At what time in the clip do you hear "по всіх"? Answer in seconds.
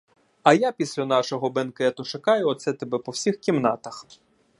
2.99-3.37